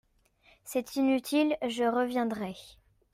[0.63, 1.55] C’est inutile…
[1.61, 2.55] je reviendrai.